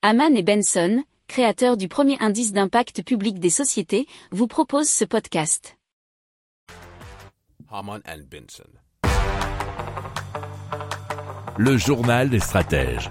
Haman 0.00 0.36
et 0.36 0.44
Benson, 0.44 1.02
créateurs 1.26 1.76
du 1.76 1.88
premier 1.88 2.16
indice 2.20 2.52
d'impact 2.52 3.02
public 3.02 3.40
des 3.40 3.50
sociétés, 3.50 4.06
vous 4.30 4.46
proposent 4.46 4.88
ce 4.88 5.04
podcast. 5.04 5.76
Haman 7.68 8.00
and 8.06 8.20
Benson. 8.30 8.62
Le 11.56 11.76
journal 11.76 12.30
des 12.30 12.38
stratèges. 12.38 13.10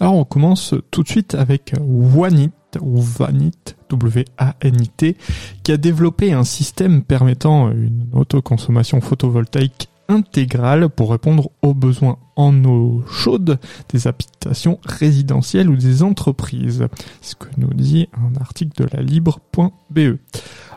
Alors 0.00 0.16
on 0.16 0.24
commence 0.26 0.74
tout 0.90 1.02
de 1.02 1.08
suite 1.08 1.34
avec 1.34 1.72
Wanit 1.80 2.52
ou 2.82 3.00
Vanit, 3.00 3.52
W-A-N-I-T, 3.88 5.16
qui 5.62 5.72
a 5.72 5.76
développé 5.78 6.34
un 6.34 6.44
système 6.44 7.02
permettant 7.02 7.70
une 7.70 8.10
autoconsommation 8.12 9.00
photovoltaïque 9.00 9.88
intégrale 10.12 10.88
pour 10.88 11.10
répondre 11.10 11.50
aux 11.62 11.74
besoins 11.74 12.18
en 12.36 12.64
eau 12.64 13.02
chaude 13.10 13.58
des 13.88 14.06
habitations 14.06 14.78
résidentielles 14.84 15.68
ou 15.68 15.76
des 15.76 16.02
entreprises. 16.02 16.86
ce 17.20 17.34
que 17.34 17.48
nous 17.56 17.72
dit 17.74 18.08
un 18.12 18.40
article 18.40 18.82
de 18.82 18.88
la 18.96 19.02
libre.be. 19.02 20.18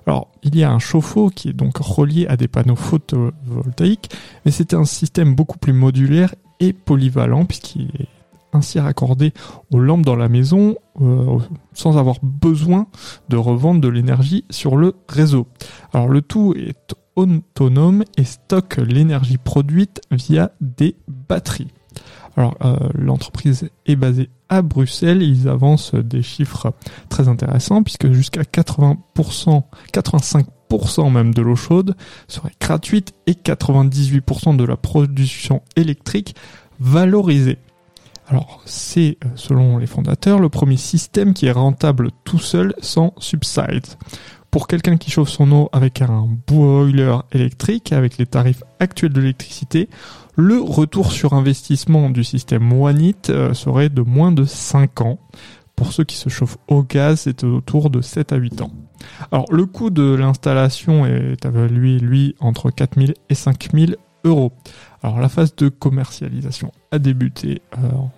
Alors, 0.08 0.30
il 0.44 0.56
y 0.56 0.64
a 0.64 0.72
un 0.72 0.80
chauffe-eau 0.80 1.30
qui 1.30 1.50
est 1.50 1.54
donc 1.54 1.78
relié 1.78 2.28
à 2.28 2.38
des 2.38 2.48
panneaux 2.48 2.76
photovoltaïques, 2.76 4.12
mais 4.46 4.52
c'est 4.52 4.74
un 4.74 4.86
système 4.86 5.36
beaucoup 5.36 5.58
plus 5.58 5.74
modulaire 5.74 6.36
et 6.60 6.74
polyvalent 6.74 7.46
puisqu'il 7.46 7.90
est 8.00 8.08
ainsi 8.54 8.80
raccordé 8.80 9.34
aux 9.72 9.80
lampes 9.80 10.06
dans 10.06 10.16
la 10.16 10.30
maison 10.30 10.76
euh, 11.02 11.40
sans 11.74 11.98
avoir 11.98 12.18
besoin 12.22 12.88
de 13.30 13.36
revendre 13.36 13.82
de 13.82 13.90
l'énergie 13.90 14.46
sur 14.50 14.78
le 14.78 14.96
réseau. 15.10 15.48
Alors 15.94 16.08
le 16.08 16.22
tout 16.22 16.54
est 16.56 16.96
autonome 17.16 18.04
et 18.18 18.24
stocke 18.24 18.78
l'énergie 18.78 19.38
produite 19.38 20.02
via 20.12 20.52
des 20.62 20.96
batteries. 21.08 21.72
Alors 22.38 22.56
euh, 22.64 22.76
l'entreprise 22.94 23.70
est 23.86 23.96
basée 23.96 24.30
à 24.50 24.62
Bruxelles, 24.62 25.22
ils 25.22 25.48
avancent 25.48 25.96
des 25.96 26.22
chiffres 26.22 26.74
très 27.10 27.28
intéressants 27.28 27.82
puisque 27.84 28.12
jusqu'à 28.12 28.42
80%, 28.42 29.64
85% 29.94 31.12
même 31.12 31.34
de 31.34 31.42
l'eau 31.42 31.56
chaude 31.56 31.96
serait 32.28 32.52
gratuite 32.60 33.14
et 33.28 33.34
98% 33.34 34.58
de 34.58 34.64
la 34.66 34.76
production 34.76 35.62
électrique 35.76 36.36
valorisée. 36.80 37.58
Alors 38.28 38.62
c'est, 38.66 39.18
euh, 39.24 39.30
selon 39.36 39.78
les 39.78 39.88
fondateurs, 39.88 40.40
le 40.40 40.50
premier 40.50 40.78
système 40.78 41.34
qui 41.34 41.46
est 41.46 41.52
rentable 41.52 42.10
tout 42.24 42.40
seul 42.40 42.74
sans 42.82 43.14
subside. 43.20 43.86
Pour 44.56 44.68
quelqu'un 44.68 44.96
qui 44.96 45.12
chauffe 45.12 45.28
son 45.28 45.52
eau 45.52 45.70
avec 45.74 46.02
un 46.02 46.30
boiler 46.48 47.18
électrique, 47.34 47.92
avec 47.92 48.18
les 48.18 48.26
tarifs 48.26 48.64
actuels 48.80 49.12
de 49.12 49.20
l'électricité, 49.20 49.90
le 50.38 50.62
retour 50.62 51.12
sur 51.12 51.34
investissement 51.34 52.10
du 52.10 52.24
système 52.24 52.72
Wanit 52.72 53.18
euh, 53.28 53.54
serait 53.54 53.90
de 53.90 54.02
moins 54.02 54.32
de 54.32 54.46
5 54.46 55.02
ans. 55.02 55.20
Pour 55.76 55.92
ceux 55.92 56.06
qui 56.06 56.16
se 56.16 56.30
chauffent 56.30 56.58
au 56.70 56.84
gaz, 56.84 57.24
c'est 57.26 57.44
autour 57.44 57.90
de 57.90 58.00
7 58.00 58.32
à 58.32 58.38
8 58.38 58.62
ans. 58.62 58.72
Alors 59.30 59.44
le 59.52 59.66
coût 59.66 59.90
de 59.90 60.16
l'installation 60.16 61.06
est 61.06 61.44
évalué, 61.44 62.00
lui, 62.00 62.38
entre 62.40 62.72
4000 62.72 63.14
et 63.30 63.36
5000 63.36 63.98
euros. 64.24 64.54
Alors 65.04 65.20
la 65.20 65.28
phase 65.28 65.54
de 65.58 65.68
commercialisation 65.68 66.72
a 66.94 67.00
débuté 67.00 67.62
euh, 67.74 67.92
en 67.92 68.12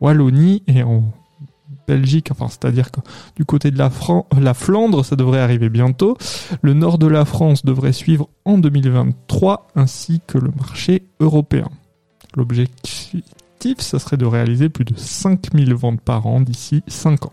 Wallonie 0.00 0.62
et 0.66 0.82
en 0.82 1.12
Belgique, 1.86 2.28
enfin 2.30 2.48
c'est-à-dire 2.48 2.90
que 2.90 3.00
du 3.36 3.44
côté 3.44 3.70
de 3.70 3.78
la, 3.78 3.90
la 4.40 4.54
Flandre, 4.54 5.04
ça 5.04 5.16
devrait 5.16 5.40
arriver 5.40 5.68
bientôt. 5.68 6.16
Le 6.62 6.74
nord 6.74 6.98
de 6.98 7.06
la 7.06 7.24
France 7.24 7.64
devrait 7.64 7.92
suivre 7.92 8.28
en 8.44 8.58
2023, 8.58 9.68
ainsi 9.74 10.20
que 10.26 10.38
le 10.38 10.50
marché 10.56 11.04
européen. 11.20 11.68
L'objectif, 12.36 13.80
ça 13.80 13.98
serait 13.98 14.16
de 14.16 14.26
réaliser 14.26 14.68
plus 14.68 14.84
de 14.84 14.94
5000 14.96 15.74
ventes 15.74 16.00
par 16.00 16.26
an 16.26 16.40
d'ici 16.40 16.82
5 16.86 17.26
ans. 17.26 17.32